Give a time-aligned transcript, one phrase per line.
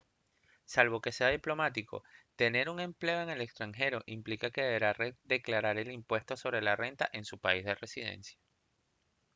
[0.65, 2.03] salvo que sea diplomático
[2.35, 7.07] tener un empleo en el extranjero implica que deberá declarar el impuesto sobre la renta
[7.13, 8.39] en su país de residencia